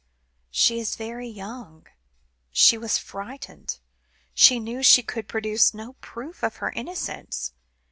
"She 0.49 0.79
is 0.79 0.95
very 0.95 1.27
young; 1.27 1.85
she 2.51 2.75
was 2.75 2.97
very 2.97 3.05
frightened. 3.05 3.77
She 4.33 4.59
knew 4.59 4.81
she 4.81 5.03
could 5.03 5.27
produce 5.27 5.75
no 5.75 5.93
proof 6.01 6.41
of 6.43 6.55
her 6.55 6.71
innocence. 6.71 7.53